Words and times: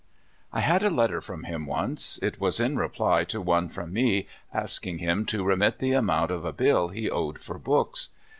I 0.51 0.61
had 0.61 0.81
a 0.81 0.89
letter 0.89 1.21
from 1.21 1.43
him 1.43 1.67
once. 1.67 2.17
It 2.23 2.39
w^as 2.39 2.59
in 2.59 2.75
reply 2.75 3.23
to 3.25 3.39
one 3.39 3.69
from 3.69 3.93
me 3.93 4.27
asking 4.51 4.97
him 4.97 5.27
to 5.27 5.43
remit 5.43 5.77
the 5.77 5.91
amount 5.91 6.31
of 6.31 6.43
a 6.43 6.51
bill 6.51 6.87
he 6.87 7.07
owed 7.07 7.37
for 7.37 7.59
books. 7.59 8.09